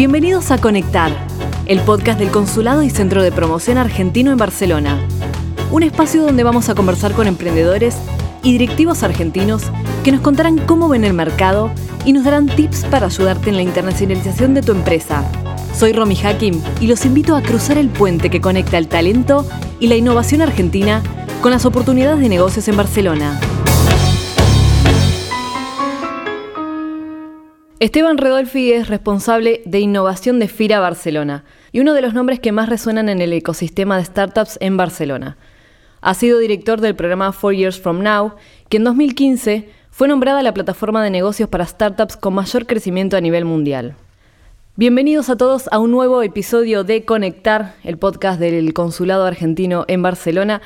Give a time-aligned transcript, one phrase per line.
[0.00, 1.12] Bienvenidos a Conectar,
[1.66, 4.98] el podcast del Consulado y Centro de Promoción Argentino en Barcelona.
[5.70, 7.98] Un espacio donde vamos a conversar con emprendedores
[8.42, 9.64] y directivos argentinos
[10.02, 11.70] que nos contarán cómo ven el mercado
[12.06, 15.22] y nos darán tips para ayudarte en la internacionalización de tu empresa.
[15.76, 19.46] Soy Romy Hakim y los invito a cruzar el puente que conecta el talento
[19.80, 21.02] y la innovación argentina
[21.42, 23.38] con las oportunidades de negocios en Barcelona.
[27.80, 32.52] Esteban Redolfi es responsable de innovación de FIRA Barcelona y uno de los nombres que
[32.52, 35.38] más resuenan en el ecosistema de startups en Barcelona.
[36.02, 38.34] Ha sido director del programa Four Years From Now,
[38.68, 43.22] que en 2015 fue nombrada la plataforma de negocios para startups con mayor crecimiento a
[43.22, 43.96] nivel mundial.
[44.76, 50.02] Bienvenidos a todos a un nuevo episodio de Conectar, el podcast del Consulado Argentino en
[50.02, 50.60] Barcelona.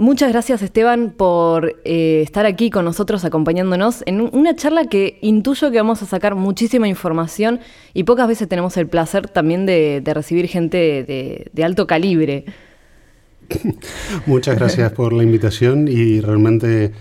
[0.00, 5.70] Muchas gracias Esteban por eh, estar aquí con nosotros acompañándonos en una charla que intuyo
[5.70, 7.60] que vamos a sacar muchísima información
[7.92, 11.04] y pocas veces tenemos el placer también de, recibir gente
[11.52, 12.46] de, alto calibre.
[14.24, 16.92] Muchas gracias por la invitación y realmente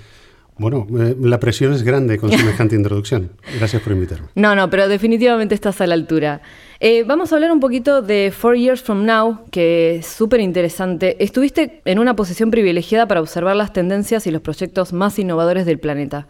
[0.57, 3.31] bueno, eh, la presión es grande con semejante introducción.
[3.57, 4.27] Gracias por invitarme.
[4.35, 6.41] No, no, pero definitivamente estás a la altura.
[6.81, 11.21] Eh, vamos a hablar un poquito de Four Years From Now, que es súper interesante.
[11.21, 15.77] Estuviste en una posición privilegiada para observar las tendencias y los proyectos más innovadores del
[15.77, 16.27] planeta.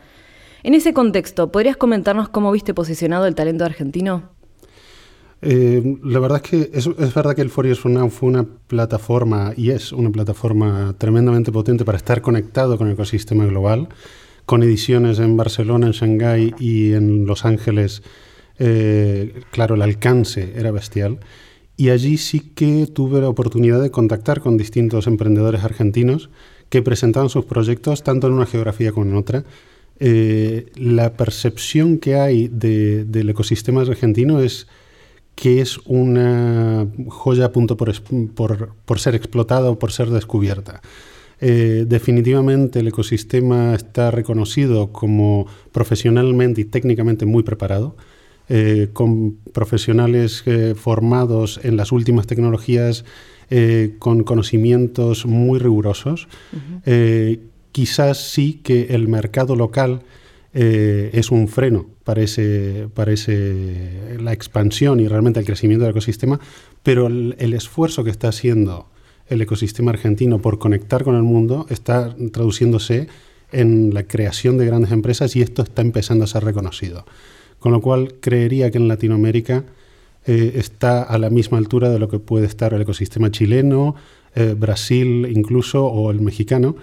[0.63, 4.23] En ese contexto, ¿podrías comentarnos cómo viste posicionado el talento argentino?
[5.43, 8.43] Eh, la verdad es que es, verdad que el Four Years From Now fue una
[8.43, 13.87] plataforma y es una plataforma tremendamente potente para estar conectado con el ecosistema global,
[14.47, 18.01] con ediciones en Barcelona, en Shanghái y en Los Ángeles.
[18.59, 21.19] Eh, claro, el alcance era bestial.
[21.77, 26.29] Y allí sí que tuve la oportunidad de contactar con distintos emprendedores argentinos
[26.67, 29.45] que presentaban sus proyectos tanto en una geografía como en otra.
[30.01, 34.67] Eh, la percepción que hay del ecosistema argentino es
[35.35, 37.93] que es una joya a punto por,
[38.99, 40.81] ser explotada o por ser descubierta.
[41.39, 47.95] Eh, definitivamente el ecosistema está reconocido como profesionalmente y técnicamente muy preparado,
[48.49, 53.05] eh, con profesionales eh, formados en las últimas tecnologías,
[53.97, 56.27] con conocimientos muy rigurosos.
[57.71, 60.03] quizás sí que el mercado local
[60.53, 66.39] es un freno parece, parece la expansión y realmente el crecimiento del ecosistema,
[66.81, 68.87] pero el, esfuerzo que está haciendo
[69.27, 73.09] el ecosistema argentino por conectar con el mundo está traduciéndose
[73.51, 77.05] en la creación de grandes empresas y esto está empezando a ser reconocido.
[77.59, 79.65] Con lo cual, creería que en Latinoamérica
[80.25, 83.95] eh, está a la misma altura de lo que puede estar el ecosistema chileno,
[84.35, 86.75] eh, Brasil incluso o el mexicano,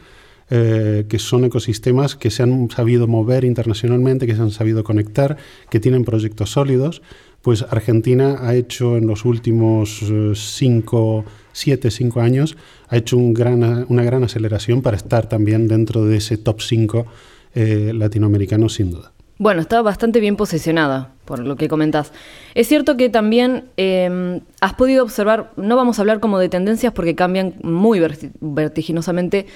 [0.49, 5.37] eh, que son ecosistemas que se han sabido mover internacionalmente, que se han sabido conectar,
[5.71, 7.03] que tienen proyectos sólidos.
[7.43, 10.05] Pues Argentina ha hecho en los últimos
[10.35, 12.57] 5, 7, 5 años,
[12.89, 17.07] ha hecho una gran aceleración para estar también dentro de ese top 5
[17.55, 19.16] eh, latinoamericano sin duda.
[19.39, 22.13] Bueno, está bastante bien posicionada, por lo que comentás.
[22.55, 26.93] Es cierto que también em, has podido observar, no vamos a hablar como de tendencias
[26.95, 28.01] porque cambian muy
[28.41, 29.47] vertiginosamente,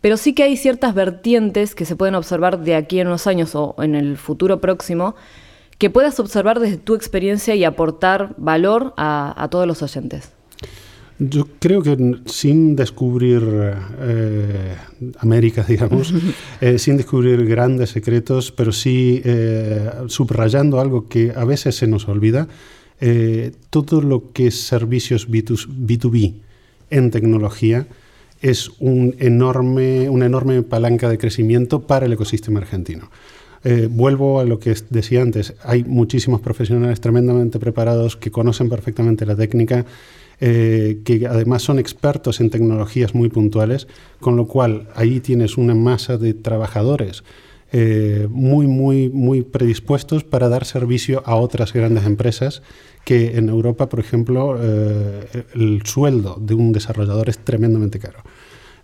[0.00, 3.56] pero sí que hay ciertas vertientes que se pueden observar de aquí en unos años
[3.56, 5.16] o en el futuro próximo
[5.78, 10.30] que puedas observar desde tu experiencia y aportar valor a, todos los oyentes.
[11.18, 13.42] Yo creo que sin descubrir
[14.00, 14.76] eh,
[15.18, 16.12] América, digamos,
[16.60, 22.08] eh, sin descubrir grandes secretos, pero sí eh, subrayando algo que a veces se nos
[22.08, 22.48] olvida,
[23.68, 26.36] todo lo que es servicios B2B
[26.88, 27.86] en tecnología
[28.40, 33.10] es un enorme, una enorme palanca de crecimiento para el ecosistema argentino.
[33.64, 39.24] Eh, vuelvo a lo que decía antes, hay muchísimos profesionales tremendamente preparados que conocen perfectamente
[39.26, 39.86] la técnica,
[40.40, 43.88] eh, que además son expertos en tecnologías muy puntuales,
[44.20, 47.24] con lo cual ahí tienes una masa de trabajadores
[47.76, 52.62] eh, muy, muy, muy predispuestos para dar servicio a otras grandes empresas
[53.04, 58.20] que en Europa, por ejemplo, eh, el sueldo de un desarrollador es tremendamente caro.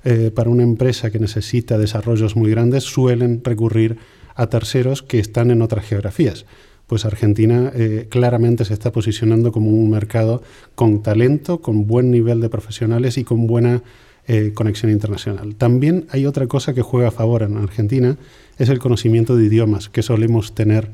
[0.03, 3.97] Eh, para una empresa que necesita desarrollos muy grandes, suelen recurrir
[4.41, 6.47] a terceros que están en otras geografías.
[6.87, 10.43] Pues Argentina eh, claramente se está posicionando como un mercado
[10.75, 13.83] con talento, con buen nivel de profesionales y con buena
[14.55, 15.57] conexión internacional.
[15.57, 18.17] También hay otra cosa que juega a favor en Argentina,
[18.59, 20.93] es el conocimiento de idiomas que solemos tener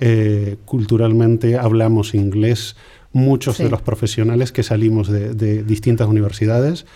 [0.00, 2.76] eh, culturalmente hablamos inglés,
[3.12, 6.86] muchos de los profesionales que salimos de, distintas universidades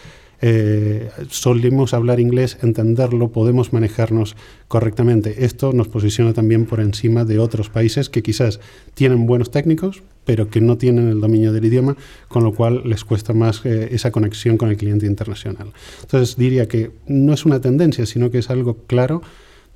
[0.41, 4.37] eh, solemos hablar inglés, entenderlo, podemos manejarnos
[4.69, 5.45] correctamente.
[5.45, 8.61] Esto nos posiciona también por encima de otros países que quizás
[8.95, 11.97] tienen buenos técnicos, pero que no tienen el dominio del idioma,
[12.29, 15.73] con lo cual les cuesta más eh, esa conexión con el cliente internacional.
[16.03, 19.23] Entonces diría que no es una tendencia, sino que es algo claro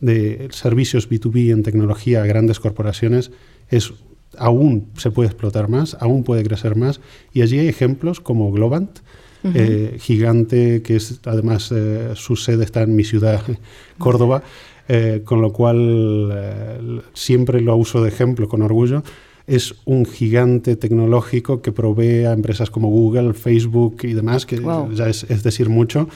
[0.01, 3.31] de servicios B2B en tecnología a grandes corporaciones
[3.69, 3.93] es
[4.39, 7.01] aún se puede explotar más, aún puede crecer más
[7.33, 9.01] y allí hay ejemplos como Globant,
[9.43, 13.43] eh, gigante que es además eh, su sede está en mi ciudad,
[13.99, 14.43] Córdoba,
[14.89, 19.03] eh, con lo cual siempre lo uso de ejemplo con orgullo.
[19.47, 24.63] Es un gigante tecnológico que provee a empresas como Google, Facebook y demás, que
[24.95, 26.09] ya es, es, decir mucho,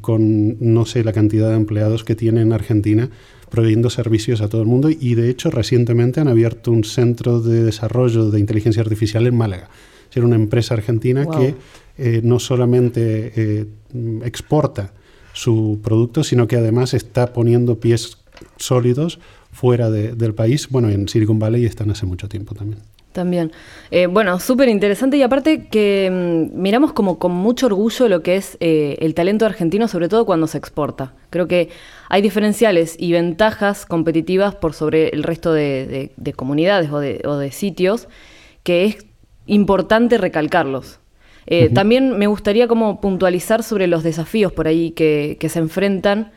[0.00, 3.10] con no sé la cantidad de empleados que tiene en Argentina
[3.50, 7.64] proveyendo servicios a todo el mundo y de hecho recientemente han abierto un centro de
[7.64, 9.68] desarrollo de inteligencia artificial en Málaga.
[10.10, 11.54] Es una empresa argentina que
[11.98, 13.66] eh, no solamente eh,
[14.24, 14.92] exporta
[15.32, 18.18] su producto, sino que además está poniendo pies
[18.56, 19.18] sólidos
[19.52, 20.68] fuera del país.
[20.68, 22.80] Bueno, en Silicon Valley están hace mucho tiempo también.
[23.12, 23.50] También.
[23.90, 26.08] Eh, bueno, súper interesante y aparte que
[26.52, 30.46] mm, miramos como con mucho orgullo lo que es el talento argentino, sobre todo cuando
[30.46, 31.14] se exporta.
[31.30, 31.70] Creo que
[32.08, 38.08] hay diferenciales y ventajas competitivas por sobre el resto de, comunidades o de sitios
[38.62, 39.06] que es
[39.46, 41.00] importante recalcarlos.
[41.50, 46.30] Eh, también me gustaría como puntualizar sobre los desafíos por ahí que, se enfrentan,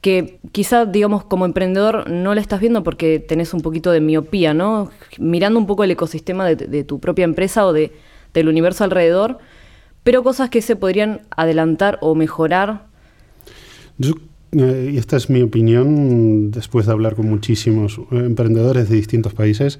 [0.00, 4.54] que quizá, digamos, como emprendedor no le estás viendo porque tenés un poquito de miopía,
[4.54, 4.90] ¿no?
[5.16, 7.92] Mirando un poco el ecosistema de, tu propia empresa o de,
[8.34, 9.38] del universo alrededor,
[10.02, 12.86] pero cosas que se podrían adelantar o mejorar.
[13.96, 14.14] Yo,
[14.50, 19.34] eh, y esta es mi opinión, después de hablar con muchísimos eh, emprendedores de distintos
[19.34, 19.78] países,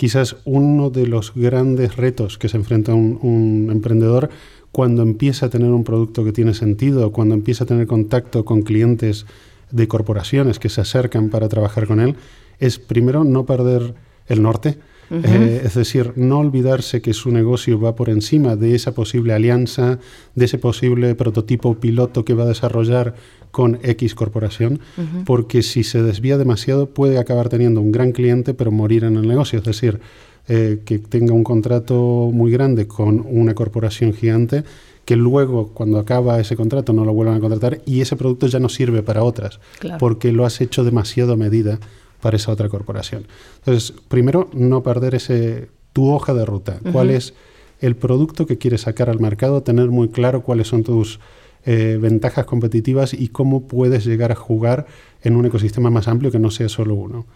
[0.00, 4.30] quizás uno de los grandes retos que se enfrenta un, emprendedor
[4.72, 8.62] cuando empieza a tener un producto que tiene sentido, cuando empieza a tener contacto con
[8.62, 9.26] clientes
[9.70, 12.16] de corporaciones que se acercan para trabajar con él,
[12.60, 13.92] es primero no perder
[14.26, 14.78] el norte,
[15.10, 19.98] eh, es decir, no olvidarse que su negocio va por encima de esa posible alianza,
[20.34, 23.14] de ese posible prototipo piloto que va a desarrollar
[23.50, 24.80] con X corporación,
[25.26, 29.26] porque si se desvía demasiado puede acabar teniendo un gran cliente pero morir en el
[29.26, 29.58] negocio.
[29.58, 30.00] Es decir,
[30.48, 34.64] eh, que tenga un contrato muy grande con una corporación gigante
[35.04, 38.58] que luego cuando acaba ese contrato no lo vuelvan a contratar y ese producto ya
[38.58, 39.60] no sirve para otras
[39.98, 41.78] porque lo has hecho demasiado a medida
[42.20, 43.26] para esa otra corporación.
[43.58, 46.80] Entonces, primero, no perder ese, tu hoja de ruta.
[46.92, 47.34] ¿Cuál es
[47.80, 49.62] el producto que quieres sacar al mercado?
[49.62, 51.20] Tener muy claro cuáles son tus
[51.66, 54.86] eh, ventajas competitivas y cómo puedes llegar a jugar
[55.22, 57.26] en un ecosistema más amplio que no sea solo uno.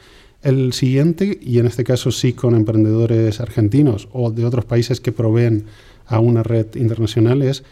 [0.42, 5.12] El siguiente, y en este caso sí con emprendedores argentinos o de otros países que
[5.12, 5.64] proveen
[6.06, 7.64] a una red internacional, es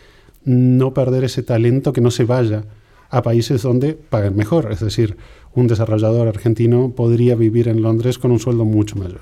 [0.44, 2.64] no perder ese talento que no se vaya
[3.10, 4.72] a países donde pagan mejor.
[4.72, 5.16] Es decir,
[5.54, 9.20] un desarrollador argentino podría vivir en Londres con un sueldo mucho mayor.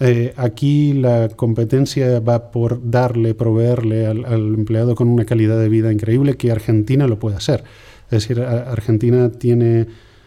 [0.00, 5.92] Eh, aquí la competencia va por darle, proveerle al, empleado con una calidad de vida
[5.92, 7.62] increíble que Argentina lo puede hacer.
[8.10, 9.86] Es decir, Argentina tiene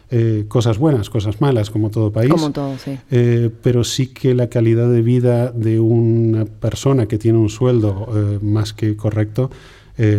[0.09, 2.31] eh, cosas buenas, cosas malas, como todo país.
[2.31, 2.97] Como todo, sí.
[3.12, 8.39] Eh, pero sí que la calidad de vida de una persona que tiene un sueldo
[8.41, 9.51] más que correcto,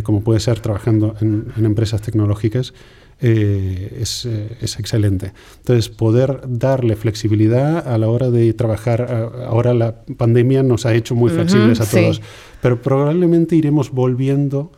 [0.03, 2.75] como puede ser trabajando en empresas tecnológicas,
[3.21, 5.33] eh, es, eh, es, excelente.
[5.59, 11.17] Entonces, poder darle flexibilidad a la hora de trabajar, ahora la pandemia nos ha hecho
[11.17, 12.23] muy flexibles a todos,
[12.63, 14.71] pero probablemente iremos volviendo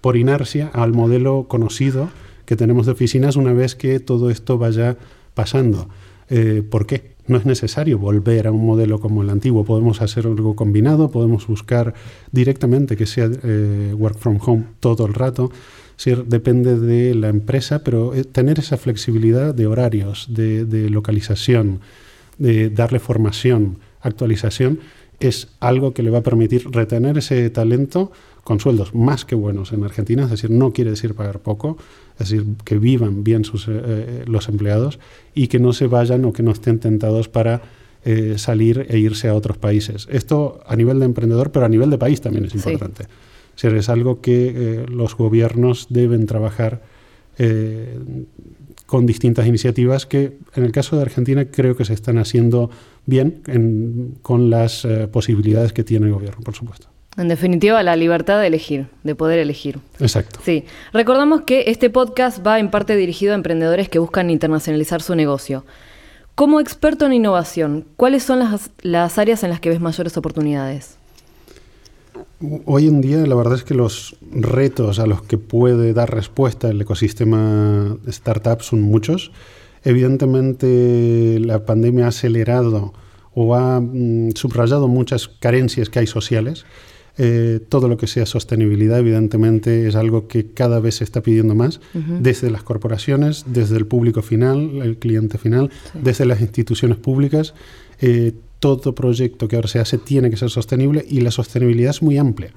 [0.00, 2.08] por inercia al modelo conocido
[2.44, 4.96] que tenemos de oficinas una vez que todo esto vaya
[5.34, 5.88] pasando.
[6.30, 7.16] Eh, ¿Por qué?
[7.26, 9.64] No es necesario volver a un modelo como el antiguo.
[9.64, 11.94] Podemos hacer algo combinado, podemos buscar
[12.30, 13.28] directamente que sea
[13.94, 15.50] work from home todo el rato
[16.04, 21.80] depende de la empresa, pero eh, tener esa flexibilidad de horarios, de, localización,
[22.38, 24.80] de darle formación, actualización,
[25.18, 28.12] es algo que le va a permitir retener ese talento
[28.44, 31.76] con sueldos más que buenos en Argentina, es decir, no quiere decir pagar poco,
[32.18, 35.00] es decir, que vivan bien sus, eh, eh, los empleados
[35.34, 37.62] y que no se vayan o que no estén tentados para
[38.36, 40.08] salir e irse a otros países.
[40.10, 43.04] Esto a nivel de emprendedor, pero a nivel de país también es importante
[43.62, 46.80] es algo que eh, los gobiernos deben trabajar
[47.38, 47.98] eh,
[48.86, 52.70] con distintas iniciativas que en el caso de Argentina creo que se están haciendo
[53.04, 56.88] bien con las eh, posibilidades que tiene el gobierno, por supuesto.
[57.16, 59.80] En definitiva, la libertad de elegir, de poder elegir.
[59.98, 60.38] Exacto.
[60.44, 60.64] Sí.
[60.92, 65.64] Recordamos que este podcast va en parte dirigido a emprendedores que buscan internacionalizar su negocio.
[66.36, 70.97] Como experto en innovación, ¿cuáles son las, las áreas en las que ves mayores oportunidades?
[72.64, 76.70] Hoy en día la verdad es que los retos a los que puede dar respuesta
[76.70, 79.32] el ecosistema startup son muchos.
[79.84, 82.92] Evidentemente la pandemia ha acelerado
[83.34, 86.64] o ha mm, subrayado muchas carencias que hay sociales.
[87.20, 91.56] Eh, todo lo que sea sostenibilidad, evidentemente, es algo que cada vez se está pidiendo
[91.56, 91.80] más,
[92.20, 97.54] desde las corporaciones, desde el público final, el cliente final, desde las instituciones públicas.
[98.00, 102.02] Eh, todo proyecto que ahora se hace tiene que ser sostenible y la sostenibilidad es
[102.02, 102.52] muy amplia.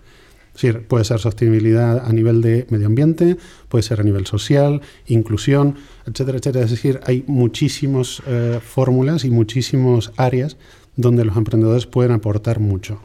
[0.62, 3.38] Es puede ser sostenibilidad a nivel de medio ambiente,
[3.70, 6.65] puede ser a nivel social, inclusión, etcétera, etcétera.
[6.65, 10.58] Es decir, hay muchísimas eh, fórmulas y muchísimas áreas
[10.98, 13.00] donde los emprendedores pueden aportar mucho.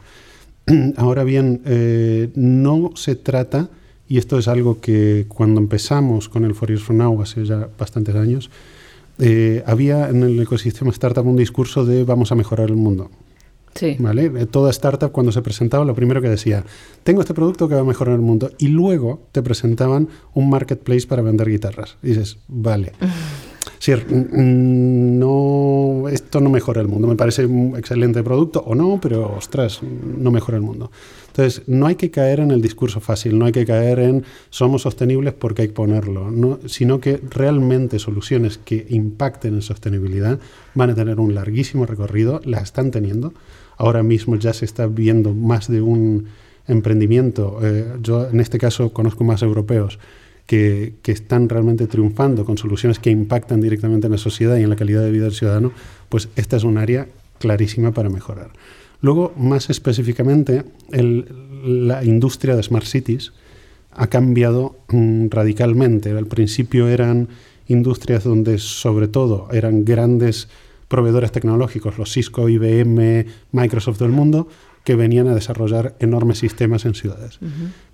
[0.97, 3.69] Ahora bien, eh, no se trata,
[4.09, 8.15] y esto es algo que cuando empezamos con el For Years From hace ya bastantes
[8.15, 8.49] años,
[9.19, 13.09] eh, había en el ecosistema startup un discurso de vamos a mejorar el mundo.
[13.73, 13.95] Sí.
[13.99, 14.31] ¿Vale?
[14.35, 16.63] Eh, toda startup cuando se presentaba lo primero que decía,
[17.03, 18.51] tengo este producto que va a mejorar el mundo.
[18.57, 21.97] Y luego te presentaban un marketplace para vender guitarras.
[22.01, 22.93] Y dices, vale.
[23.79, 27.07] Sí, no, esto no mejora el mundo.
[27.07, 30.91] Me parece un excelente producto o no, pero ostras, no mejora el mundo.
[31.37, 34.81] Entonces, no hay que caer en el discurso fácil, no hay que caer en somos
[34.81, 40.39] sostenibles porque hay que ponerlo, no, sino que realmente soluciones que impacten en sostenibilidad
[40.73, 43.35] van a tener un larguísimo recorrido, las están teniendo.
[43.77, 46.25] Ahora mismo ya se está viendo más de un
[46.67, 47.59] emprendimiento.
[47.61, 49.99] Eh, yo en este caso conozco más europeos
[50.47, 54.71] que, que, están realmente triunfando con soluciones que impactan directamente en la sociedad y en
[54.71, 55.71] la calidad de vida del ciudadano,
[56.09, 58.49] pues esta es un área clarísima para mejorar.
[59.01, 63.33] Luego, más específicamente, la industria de Smart Cities
[63.91, 66.11] ha cambiado mm, radicalmente.
[66.11, 67.29] Al principio eran
[67.67, 70.47] industrias donde sobre todo eran grandes
[70.87, 74.47] proveedores tecnológicos, los Cisco, IBM, Microsoft del mundo,
[74.83, 77.39] que venían a desarrollar enormes sistemas en ciudades.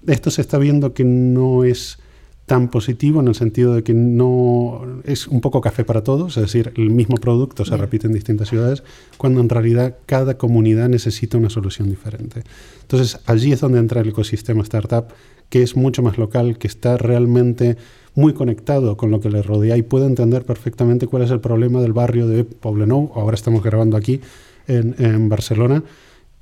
[0.05, 1.98] Esto se está viendo que no es
[2.45, 6.43] tan positivo en el sentido de que no es un poco café para todos, es
[6.43, 8.83] decir, el mismo producto se repite en distintas ciudades,
[9.17, 12.43] cuando en realidad cada comunidad necesita una solución diferente.
[12.81, 15.05] Entonces, allí es donde entra el ecosistema startup,
[15.50, 17.77] que es mucho más local, que está realmente
[18.13, 21.81] muy conectado con lo que le rodea y puede entender perfectamente cuál es el problema
[21.81, 24.19] del barrio de Poblenou, ahora estamos grabando aquí
[24.67, 25.83] en, en Barcelona,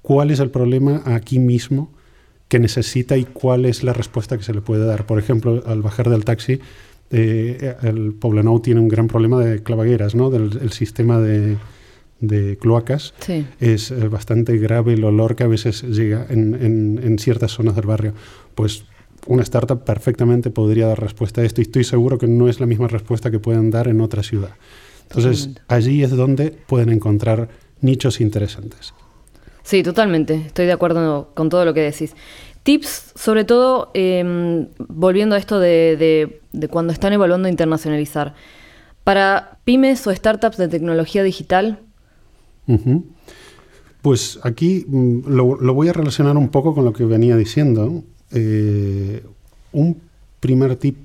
[0.02, 1.92] cuál es el problema aquí mismo
[2.52, 5.06] que necesita y cuál es la respuesta que se le puede dar.
[5.06, 6.60] Por ejemplo, al bajar del taxi,
[7.10, 10.30] eh, el Poblenou tiene un gran problema de clavagueras, ¿no?
[10.30, 11.56] del sistema de,
[12.20, 13.14] de cloacas.
[13.62, 17.86] Es eh, bastante grave el olor que a veces llega en, en, ciertas zonas del
[17.86, 18.12] barrio.
[18.54, 18.84] Pues
[19.28, 22.66] una startup perfectamente podría dar respuesta a esto y estoy seguro que no es la
[22.66, 24.56] misma respuesta que pueden dar en otra ciudad.
[25.04, 27.48] Entonces, allí es donde pueden encontrar
[27.80, 28.94] nichos interesantes.
[29.64, 30.36] Sí, totalmente.
[30.48, 32.16] Estoy de acuerdo con todo lo que decís.
[32.64, 36.40] Tips, sobre todo, em, volviendo a esto de,
[36.70, 38.36] cuando están evaluando internacionalizar.
[39.04, 41.80] Para pymes o startups de tecnología digital.
[44.02, 48.04] Pues aquí mm, lo, voy a relacionar un poco con lo que venía diciendo.
[48.32, 49.24] Eh,
[49.72, 50.02] un
[50.40, 50.98] primer tip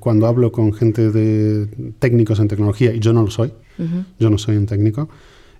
[0.00, 1.66] cuando hablo con gente de
[1.98, 3.52] técnicos en tecnología, y yo no lo soy,
[4.18, 5.08] yo no soy un técnico,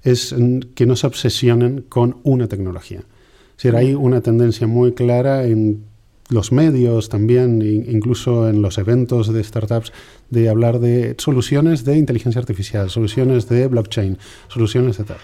[0.03, 0.35] es
[0.75, 3.01] que no se obsesionen con una tecnología.
[3.01, 5.85] Es decir, hay una tendencia muy clara en
[6.31, 9.93] los medios también, incluso en los eventos de startups,
[10.31, 14.17] de hablar de soluciones de inteligencia artificial, soluciones de blockchain,
[14.49, 15.19] soluciones de tal.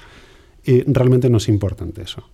[0.88, 2.28] Realmente no es importante eso.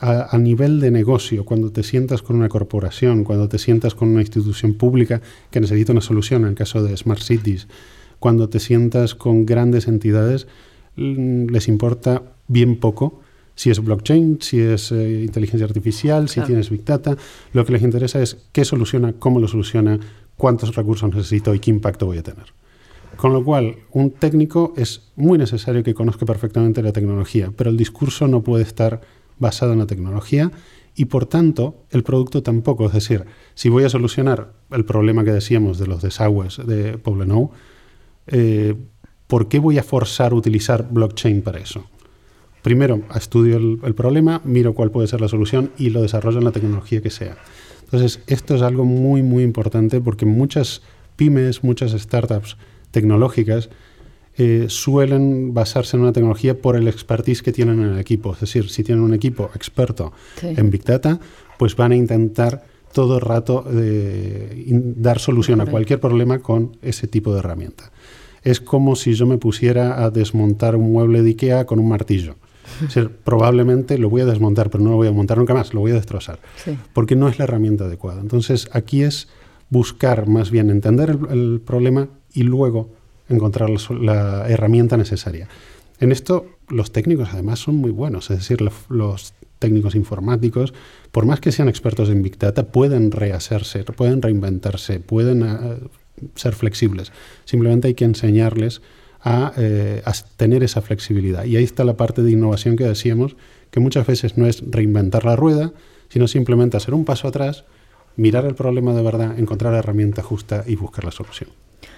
[0.00, 4.08] A, a, nivel de negocio, cuando te sientas con una corporación, cuando te sientas con
[4.08, 5.22] una institución pública
[5.52, 7.68] que necesita una solución, en el caso de Smart Cities,
[8.18, 10.48] cuando te sientas con grandes entidades,
[10.96, 13.20] les importa bien poco
[13.56, 17.16] si es blockchain, si es eh, inteligencia artificial, si tienes big data.
[17.52, 19.98] Lo que les interesa es qué soluciona, cómo lo soluciona,
[20.36, 22.44] cuántos recursos necesito y qué impacto voy a tener.
[23.16, 27.78] Con lo cual, un técnico es muy necesario que conozca perfectamente la tecnología, pero el
[27.78, 29.00] discurso no puede estar
[29.38, 30.52] basado en la tecnología
[30.94, 32.86] y por tanto el producto tampoco.
[32.86, 33.24] Es decir,
[33.54, 37.52] si voy a solucionar el problema que decíamos de los desagües de Poblenou,
[38.26, 38.74] eh,
[39.26, 41.84] ¿por qué voy a forzar utilizar blockchain para eso?
[42.62, 46.50] Primero, estudio el, problema, miro cuál puede ser la solución y lo desarrollo en la
[46.50, 47.36] tecnología que sea.
[47.84, 50.82] Entonces, esto es algo muy, muy importante porque muchas
[51.14, 52.56] pymes, muchas startups
[52.90, 53.70] tecnológicas
[54.36, 58.32] eh, suelen basarse en una tecnología por el expertise que tienen en el equipo.
[58.32, 61.20] Es decir, si tienen un equipo experto en Big Data,
[61.58, 64.66] pues van a intentar todo el rato eh,
[64.96, 67.92] dar solución a cualquier problema con ese tipo de herramienta
[68.46, 72.36] es como si yo me pusiera a desmontar un mueble de Ikea con un martillo.
[73.24, 75.90] probablemente lo voy a desmontar, pero no lo voy a montar nunca más, lo voy
[75.90, 76.38] a destrozar,
[76.92, 78.20] porque no es la herramienta adecuada.
[78.20, 79.26] Entonces, aquí es
[79.68, 82.90] buscar más bien entender el, problema y luego
[83.28, 85.48] encontrar la, herramienta necesaria.
[85.98, 90.72] En esto los técnicos además son muy buenos, es decir, los técnicos informáticos,
[91.10, 95.78] por más que sean expertos en Big Data, pueden rehacerse, pueden reinventarse, pueden eh,
[96.34, 97.12] ser flexibles.
[97.44, 98.80] Simplemente hay que enseñarles
[99.24, 101.44] eh, a, tener esa flexibilidad.
[101.44, 103.36] Y ahí está la parte de innovación que decíamos,
[103.70, 105.72] que muchas veces no es reinventar la rueda,
[106.08, 107.64] sino simplemente hacer un paso atrás,
[108.14, 111.50] mirar el problema de verdad, encontrar la herramienta justa y buscar la solución.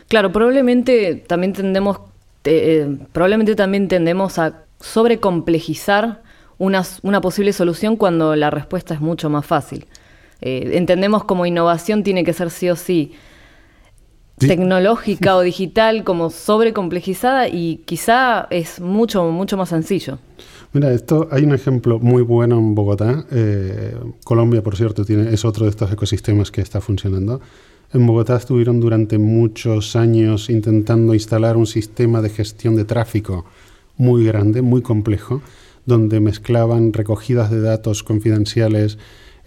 [0.08, 2.00] Claro, probablemente también tendemos,
[2.44, 6.22] eh, probablemente también tendemos a sobrecomplejizar
[6.56, 9.86] una, una posible solución cuando la respuesta es mucho más fácil.
[10.40, 13.12] Eh, entendemos como innovación tiene que ser sí o sí
[14.38, 20.18] tecnológica o digital como sobrecomplejizada y quizá es mucho, mucho más sencillo.
[20.72, 23.24] Mira, esto hay un ejemplo muy bueno en Bogotá.
[23.30, 27.40] Eh, Colombia, por cierto, tiene, es otro de estos ecosistemas que está funcionando.
[27.92, 33.46] En Bogotá estuvieron durante muchos años intentando instalar un sistema de gestión de tráfico
[33.96, 35.40] muy grande, muy complejo,
[35.86, 38.98] donde mezclaban recogidas de datos confidenciales,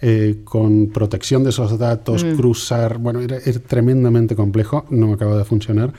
[0.04, 2.34] eh, con protección de esos datos, mm.
[2.34, 5.92] cruzar, bueno, era, tremendamente complejo, no acaba de funcionar.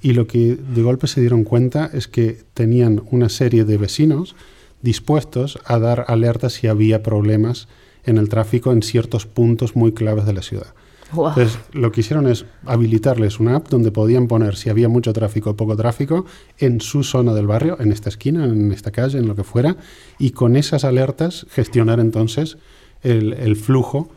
[0.00, 4.36] Y lo que de golpe se dieron cuenta es que tenían una serie de vecinos
[4.80, 7.68] dispuestos a dar alertas si había problemas
[8.04, 10.68] en el tráfico en ciertos puntos muy claves de la ciudad.
[11.12, 15.50] Entonces, lo que hicieron es habilitarles una app donde podían poner si había mucho tráfico
[15.50, 16.24] o poco tráfico
[16.56, 19.76] en su zona del barrio, en esta esquina, en esta calle, en lo que fuera,
[20.18, 22.56] y con esas alertas gestionar entonces
[23.02, 24.08] el, flujo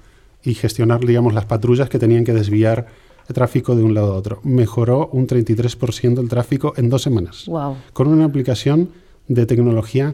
[0.43, 2.87] y gestionar, digamos, las patrullas que tenían que desviar
[3.27, 4.39] el tráfico de un lado a otro.
[4.43, 7.45] Mejoró un 33% el tráfico en dos semanas.
[7.93, 8.89] Con una aplicación
[9.27, 10.13] de tecnología,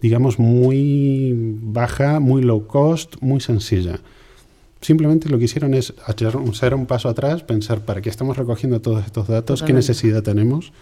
[0.00, 4.00] digamos, muy baja, muy low cost, muy sencilla.
[4.80, 9.04] Simplemente lo que hicieron es hacer un paso atrás, pensar para qué estamos recogiendo todos
[9.04, 10.72] estos datos, qué necesidad tenemos,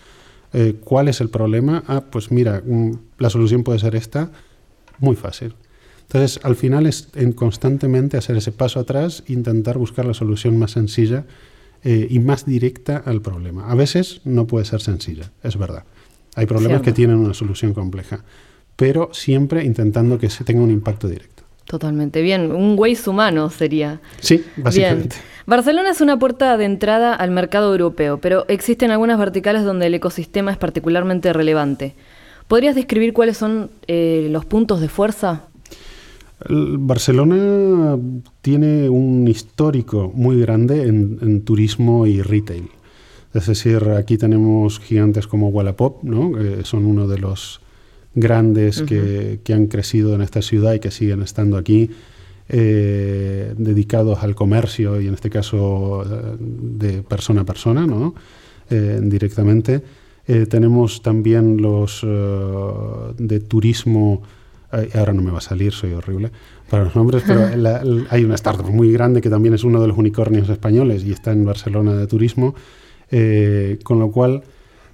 [0.55, 1.85] eh, cuál es el problema.
[1.87, 4.31] Ah, pues mira, mm, la solución puede ser esta.
[4.98, 5.55] Muy fácil.
[6.12, 10.73] Entonces, al final es en constantemente hacer ese paso atrás, intentar buscar la solución más
[10.73, 11.25] sencilla
[11.85, 13.70] eh, y más directa al problema.
[13.70, 15.85] A veces no puede ser sencilla, es verdad.
[16.35, 18.25] Hay problemas que tienen una solución compleja,
[18.75, 21.44] pero siempre intentando que se tenga un impacto directo.
[21.64, 24.01] Totalmente bien, un Waze humano sería.
[24.18, 25.14] Sí, básicamente.
[25.46, 29.94] Barcelona es una puerta de entrada al mercado europeo, pero existen algunas verticales donde el
[29.94, 31.94] ecosistema es particularmente relevante.
[32.49, 35.44] ¿Podrías describir cuáles son eh, los puntos de fuerza
[36.48, 37.98] Barcelona
[38.40, 42.68] tiene un histórico muy grande en, turismo y retail.
[43.35, 46.33] Es decir, aquí tenemos gigantes como Wallapop, ¿no?
[46.33, 47.61] que son uno de los
[48.14, 51.90] grandes que, han crecido en esta ciudad y que siguen estando aquí,
[52.48, 58.14] eh, dedicados al comercio y en este caso eh, de persona a persona, ¿no?
[58.68, 59.83] Eh, directamente.
[60.48, 64.22] tenemos también los de turismo
[64.94, 66.30] ahora no me va a salir, soy horrible
[66.68, 67.46] para los nombres, pero
[68.11, 71.33] hay una startup muy grande que también es uno de los unicornios españoles y está
[71.33, 72.54] en Barcelona de turismo,
[73.11, 74.44] eh, con lo cual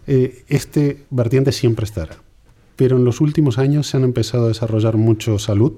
[0.07, 2.17] eh, este vertiente siempre estará.
[2.77, 5.73] Pero en los últimos años se han empezado a desarrollar mucho salud.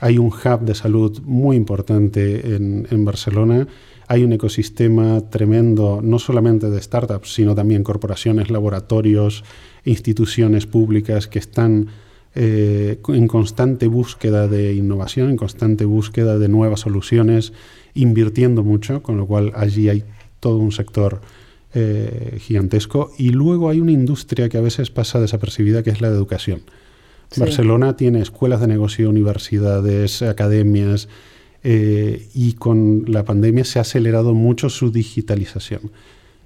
[0.00, 3.66] Hay un hub de salud muy importante en, en Barcelona.
[4.08, 9.44] Hay un ecosistema tremendo, no solamente de startups, sino también corporaciones, laboratorios,
[9.84, 11.88] instituciones públicas que están
[12.38, 17.54] eh, en constante búsqueda de innovación, en constante búsqueda de nuevas soluciones,
[17.94, 20.04] invirtiendo mucho, con lo cual allí hay
[20.38, 21.22] todo un sector
[21.72, 23.10] eh, gigantesco.
[23.16, 26.60] Y luego hay una industria que a veces pasa desapercibida, que es la de educación.
[27.38, 31.08] Barcelona tiene escuelas de negocio, universidades, academias,
[31.64, 35.90] eh, y con la pandemia se ha acelerado mucho su digitalización.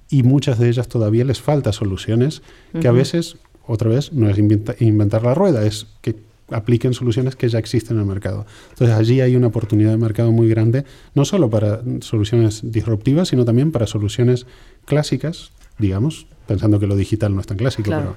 [0.09, 2.41] Y muchas de ellas todavía les falta soluciones
[2.79, 3.37] que a veces
[3.71, 6.15] otra vez, no es inventar la rueda, es que
[6.51, 8.45] apliquen soluciones que ya existen en el mercado.
[8.71, 13.45] Entonces allí hay una oportunidad de mercado muy grande, no solo para soluciones disruptivas, sino
[13.45, 14.45] también para soluciones
[14.85, 18.15] clásicas, digamos, pensando que lo digital no es tan clásico, pero,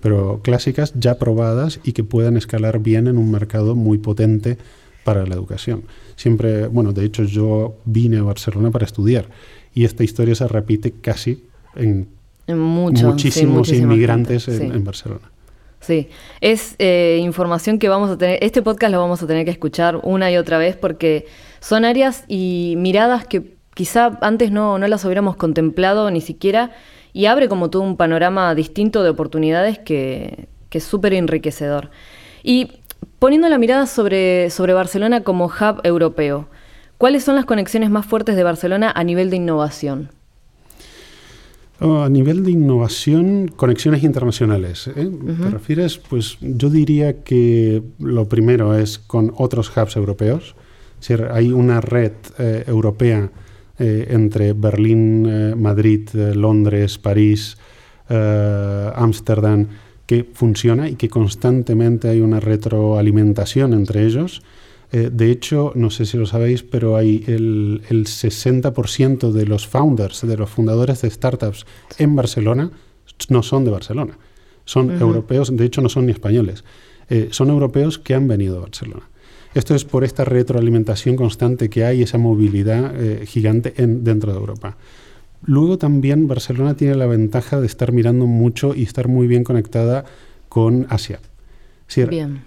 [0.00, 4.58] pero clásicas ya probadas y que puedan escalar bien en un mercado muy potente
[5.04, 5.82] para la educación.
[6.14, 9.28] Siempre, bueno, de hecho yo vine a Barcelona para estudiar
[9.74, 11.42] y esta historia se repite casi
[11.74, 12.06] en
[12.48, 15.30] muchísimos inmigrantes en, Barcelona.
[15.80, 16.08] Sí,
[16.40, 20.00] es eh, información que vamos a tener, este podcast lo vamos a tener que escuchar
[20.02, 21.26] una y otra vez porque
[21.60, 26.70] son áreas y miradas que quizá antes no, no las hubiéramos contemplado ni siquiera
[27.12, 31.90] y abre como todo un panorama distinto de oportunidades que, que es súper enriquecedor.
[32.42, 32.72] Y
[33.18, 36.48] poniendo la mirada sobre, sobre Barcelona como hub europeo,
[36.98, 40.10] ¿cuáles son las conexiones más fuertes de Barcelona a nivel de innovación?
[41.82, 44.88] Oh, a nivel de innovación, conexiones internacionales.
[44.88, 45.10] ¿eh?
[45.40, 45.98] ¿Te refieres?
[45.98, 50.54] Pues yo diría que lo primero es con otros hubs europeos.
[51.00, 53.30] Es decir, hay una red eh, europea
[53.78, 57.56] eh, entre Berlín, Madrid, Londres, París,
[58.08, 59.68] Ámsterdam,
[60.06, 64.42] que funciona y que constantemente hay una retroalimentación entre ellos
[64.92, 70.26] eh, de hecho, no sé si lo sabéis, pero hay el, 60% de los founders,
[70.26, 71.64] de los fundadores de startups
[71.96, 72.70] en Barcelona,
[73.30, 74.18] no son de Barcelona.
[74.66, 76.62] Son europeos, de hecho no son ni españoles.
[77.08, 79.08] Eh, son europeos que han venido a Barcelona.
[79.54, 84.38] Esto es por esta retroalimentación constante que hay, esa movilidad eh, gigante en, dentro de
[84.38, 84.76] Europa.
[85.44, 90.04] Luego también Barcelona tiene la ventaja de estar mirando mucho y estar muy bien conectada
[90.48, 91.20] con Asia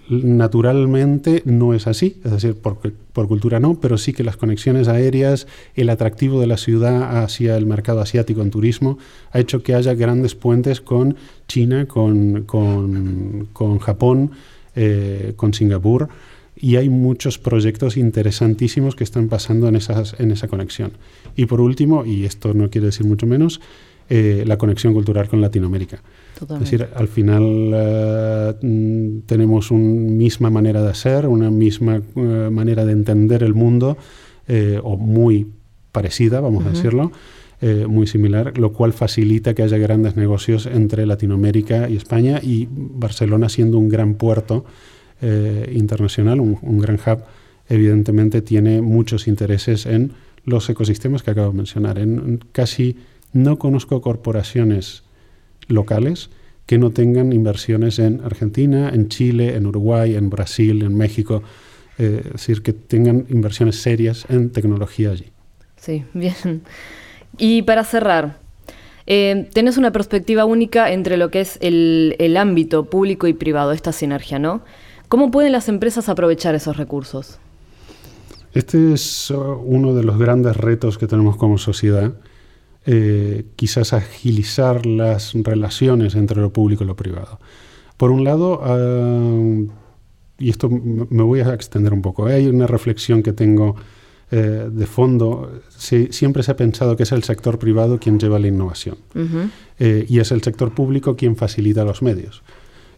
[0.08, 2.78] naturalmente no es así, es decir, por,
[3.12, 7.56] por, cultura no, pero sí que las conexiones aéreas, el atractivo de la ciudad hacia
[7.56, 8.98] el mercado asiático en turismo,
[9.32, 11.16] ha hecho que haya grandes puentes con
[11.48, 14.32] China, con, con, Japón,
[14.74, 16.08] eh, con Singapur,
[16.58, 20.92] y hay muchos proyectos interesantísimos que están pasando en, esas, en esa conexión.
[21.36, 23.60] Y por último, y esto no quiere decir mucho menos,
[24.08, 26.00] eh, la conexión cultural con Latinoamérica.
[26.42, 32.48] Es decir, al final eh, mm, tenemos una misma manera de ser, una misma eh,
[32.50, 33.96] manera de entender el mundo,
[34.84, 35.48] o muy
[35.90, 37.10] parecida, vamos a decirlo,
[37.88, 43.48] muy similar, lo cual facilita que haya grandes negocios entre Latinoamérica y España y Barcelona
[43.48, 44.64] siendo un gran puerto
[45.72, 47.24] internacional, un, un gran hub,
[47.68, 50.12] evidentemente tiene muchos intereses en
[50.44, 52.98] los ecosistemas que acabo de mencionar, en casi
[53.32, 55.02] no conozco corporaciones
[55.68, 56.30] locales
[56.66, 61.42] que no tengan inversiones en Argentina, en Chile, en Uruguay, en Brasil, en México.
[61.98, 65.30] Eh, es decir, que tengan inversiones serias en tecnología allí.
[65.76, 66.62] Sí, bien.
[67.38, 68.38] Y para cerrar,
[69.06, 73.72] eh, tenés una perspectiva única entre lo que es el, el, ámbito público y privado,
[73.72, 74.62] esta sinergia, ¿no?
[75.08, 77.38] ¿Cómo pueden las empresas aprovechar esos recursos?
[78.52, 82.14] Este es uh, uno de los grandes retos que tenemos como sociedad
[82.88, 87.40] eh, quizás agilizar las relaciones entre lo público y lo privado.
[87.96, 89.72] Por un lado, ah,
[90.38, 92.34] y esto me voy a extender un poco, ¿eh?
[92.34, 93.74] hay una reflexión que tengo
[94.30, 98.46] eh, de fondo, siempre se ha pensado que es el sector privado quien lleva la
[98.48, 98.98] innovación
[99.78, 102.44] y es el sector público quien facilita los medios.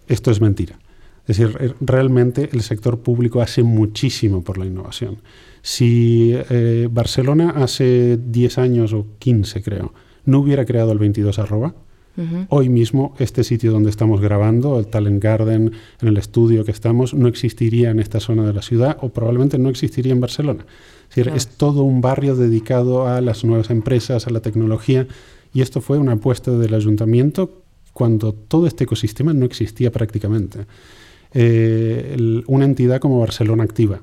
[0.07, 0.79] Esto es mentira.
[1.27, 5.19] Es decir, realmente el sector público hace muchísimo por la innovación.
[5.69, 9.93] Si eh, Barcelona hace 10 años o 15, creo,
[10.25, 11.75] no hubiera creado el 22 arroba,
[12.49, 17.13] hoy mismo este sitio donde estamos grabando, el Talent Garden, en el estudio que estamos,
[17.13, 20.65] no existiría en esta zona de la ciudad o probablemente no existiría en Barcelona.
[21.11, 25.07] Es, decir, es todo un barrio dedicado a las nuevas empresas, a la tecnología,
[25.53, 30.61] y esto fue una apuesta del ayuntamiento cuando todo este ecosistema no existía prácticamente.
[31.35, 34.01] Eh, una entidad como Barcelona Activa,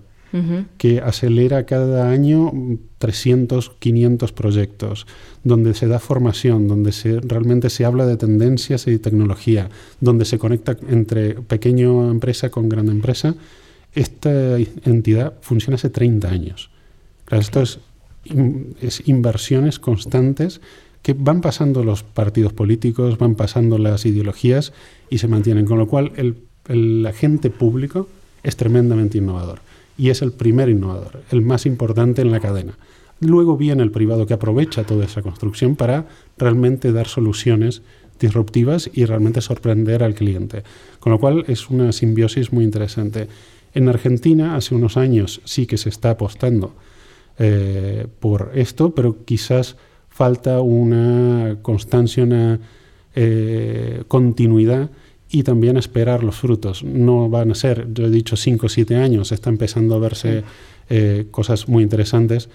[0.77, 2.51] que acelera cada año
[2.97, 5.07] 300, 500 proyectos,
[5.43, 6.91] donde se da formación, donde
[7.23, 9.69] realmente se habla de tendencias y tecnología,
[10.01, 13.35] donde se conecta entre pequeña empresa con gran empresa.
[13.93, 16.69] Esta entidad funciona hace 30 años.
[17.31, 17.79] esto es,
[18.81, 20.59] es inversiones constantes
[21.01, 24.73] que van pasando los partidos políticos, van pasando las ideologías
[25.09, 28.09] y se mantienen, con lo cual el, el agente público
[28.43, 29.59] es tremendamente innovador
[29.97, 32.77] y es el primer innovador, el más importante en la cadena.
[33.19, 36.05] Luego viene el privado que aprovecha toda esa construcción para
[36.37, 37.81] realmente dar soluciones
[38.19, 40.63] disruptivas y realmente sorprender al cliente.
[40.99, 43.27] Con lo cual es una simbiosis muy interesante.
[43.73, 46.73] En Argentina hace unos años sí que se está apostando
[47.37, 49.75] eh, por esto, pero quizás
[50.09, 52.59] falta una constancia, una
[53.15, 54.89] eh, continuidad
[55.29, 56.83] y también esperar los frutos.
[56.83, 60.43] No van a ser, yo he dicho, 5 o 7 años, está empezando a verse
[60.89, 62.49] eh, cosas muy interesantes,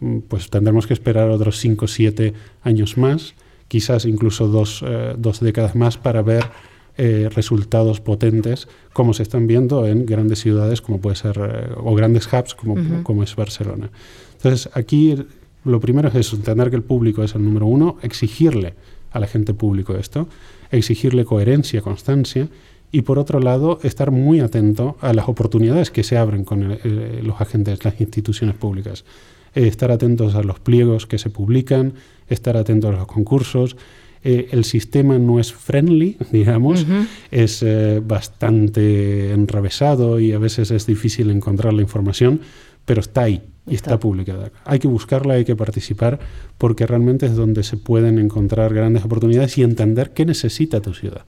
[0.00, 3.34] mm, pues tendremos que esperar otros 5 o 7 años más,
[3.68, 6.44] quizás incluso dos, eh, dos décadas más para ver
[6.96, 11.40] eh, resultados potentes como se están viendo en grandes ciudades como puede ser,
[11.76, 13.90] o grandes hubs como, como es Barcelona.
[14.36, 15.16] Entonces aquí
[15.64, 18.74] lo primero es eso, entender que el público es el número uno, exigirle
[19.14, 20.28] al agente público esto,
[20.70, 22.48] exigirle coherencia, constancia
[22.92, 26.78] y por otro lado estar muy atento a las oportunidades que se abren con
[27.22, 29.04] los agentes, las instituciones públicas.
[29.54, 31.94] Eh, estar atentos a los pliegos que se publican,
[32.28, 33.76] estar atentos a los concursos,
[34.24, 36.86] eh, el sistema no es friendly, digamos,
[37.30, 42.40] es eh, bastante enrevesado y a veces es difícil encontrar la información,
[42.84, 43.98] pero está ahí y está.
[43.98, 44.50] publicada.
[44.64, 46.18] Hay que buscarla, hay que participar,
[46.58, 51.24] porque realmente es donde se pueden encontrar grandes oportunidades y entender qué necesita tu ciudad.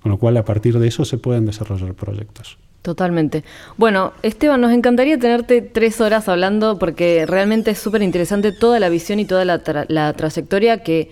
[0.00, 2.58] Con lo cual, a partir de eso se pueden desarrollar proyectos.
[2.82, 3.42] Totalmente.
[3.76, 8.88] Bueno, Esteban, nos encantaría tenerte tres horas hablando porque realmente es súper interesante toda la
[8.88, 11.10] visión y toda la, la trayectoria que,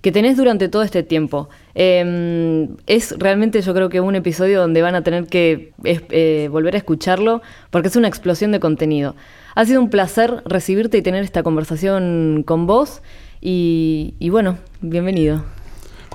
[0.00, 1.48] que tenés durante todo este tiempo.
[1.74, 6.74] Em, es realmente yo creo que un episodio donde van a tener que eh, volver
[6.74, 9.14] a escucharlo porque es una explosión de contenido.
[9.54, 13.02] Ha sido un placer recibirte y tener esta conversación con vos
[13.40, 15.42] y, bueno, bienvenido.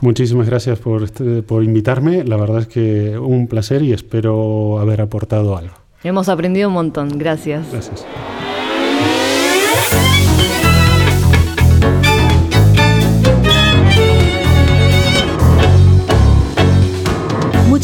[0.02, 2.24] Muchísimas gracias por, este, por invitarme.
[2.24, 5.74] La verdad es que un placer y espero haber aportado algo.
[6.04, 7.17] Hemos aprendido un montón.
[7.17, 7.71] Gracias.
[7.71, 8.06] Gracias.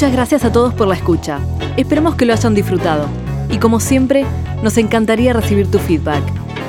[0.01, 1.37] Muchas gracias a todos por la escucha.
[1.77, 3.05] Esperamos que lo hayan disfrutado.
[3.51, 4.25] Y como siempre,
[4.63, 6.23] nos encantaría recibir tu feedback.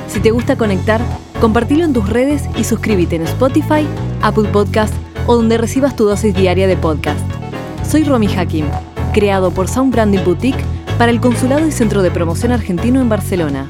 [0.07, 1.01] Si te gusta conectar,
[1.41, 3.87] compartilo en tus redes y suscríbete en Spotify,
[4.21, 4.93] Apple Podcast
[5.25, 7.25] o donde recibas tu dosis diaria de podcast.
[7.83, 8.67] Soy Romy Hakim,
[9.15, 10.63] creado por Sound Branding Boutique
[10.99, 13.67] para el Consulado y Centro de Promoción Argentino en Barcelona.